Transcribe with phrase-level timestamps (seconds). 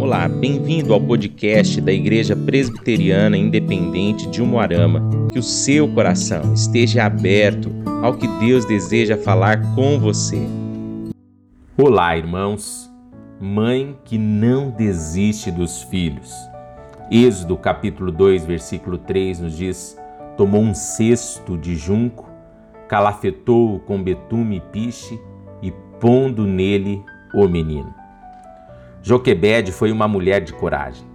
[0.00, 5.28] Olá, bem-vindo ao podcast da Igreja Presbiteriana Independente de Umuarama.
[5.30, 7.70] Que o seu coração esteja aberto
[8.02, 10.40] ao que Deus deseja falar com você.
[11.76, 12.90] Olá, irmãos.
[13.38, 16.34] Mãe que não desiste dos filhos.
[17.10, 19.98] Êxodo capítulo 2, versículo 3 nos diz:
[20.34, 22.26] Tomou um cesto de junco,
[22.88, 25.20] calafetou-o com betume e piche
[25.62, 25.70] e
[26.00, 27.02] pondo nele
[27.34, 27.99] o menino.
[29.02, 31.06] Joquebede foi uma mulher de coragem.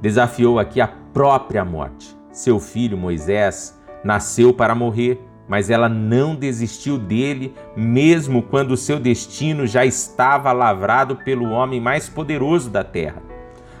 [0.00, 2.16] Desafiou aqui a própria morte.
[2.30, 9.66] Seu filho Moisés nasceu para morrer, mas ela não desistiu dele, mesmo quando seu destino
[9.66, 13.20] já estava lavrado pelo homem mais poderoso da terra.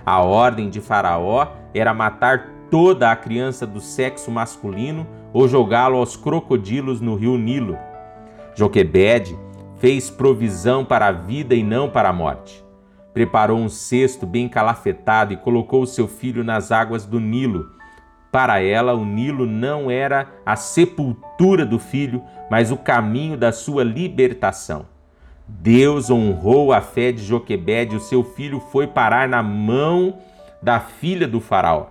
[0.04, 6.16] A ordem de Faraó era matar toda a criança do sexo masculino ou jogá-lo aos
[6.16, 7.78] crocodilos no rio Nilo.
[8.56, 9.38] Joquebede
[9.76, 12.69] fez provisão para a vida e não para a morte.
[13.12, 17.70] Preparou um cesto bem calafetado e colocou seu filho nas águas do Nilo.
[18.30, 23.82] Para ela, o Nilo não era a sepultura do filho, mas o caminho da sua
[23.82, 24.86] libertação.
[25.48, 30.18] Deus honrou a fé de Joquebede e o seu filho foi parar na mão
[30.62, 31.86] da filha do faraó.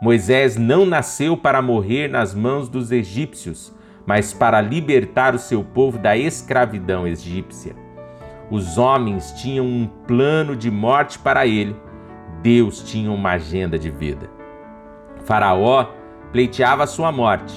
[0.00, 3.72] Moisés não nasceu para morrer nas mãos dos egípcios,
[4.06, 7.81] mas para libertar o seu povo da escravidão egípcia.
[8.52, 11.74] Os homens tinham um plano de morte para ele,
[12.42, 14.28] Deus tinha uma agenda de vida.
[15.24, 15.86] Faraó
[16.30, 17.54] pleiteava sua morte,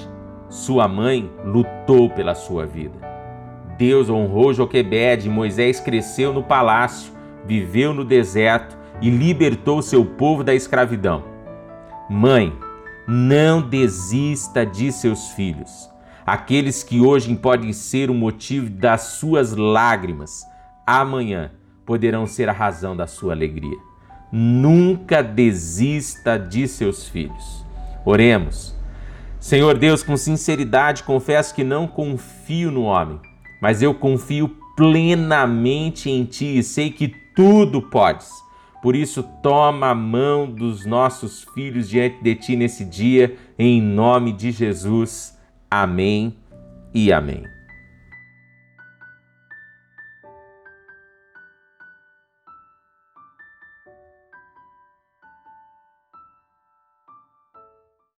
[0.47, 2.97] sua mãe lutou pela sua vida.
[3.77, 7.11] Deus honrou Joquebede Moisés cresceu no palácio,
[7.45, 11.25] viveu no deserto e libertou seu povo da escravidão.
[12.09, 12.57] Mãe,
[13.05, 15.91] não desista de seus filhos,
[16.25, 20.54] aqueles que hoje podem ser o motivo das suas lágrimas
[20.85, 21.51] amanhã
[21.85, 23.77] poderão ser a razão da sua alegria.
[24.31, 27.65] Nunca desista de seus filhos.
[28.03, 28.75] Oremos.
[29.39, 33.19] Senhor Deus, com sinceridade, confesso que não confio no homem,
[33.61, 38.29] mas eu confio plenamente em Ti e sei que tudo podes.
[38.81, 44.31] Por isso, toma a mão dos nossos filhos diante de Ti nesse dia, em nome
[44.31, 45.37] de Jesus.
[45.69, 46.35] Amém
[46.93, 47.54] e amém.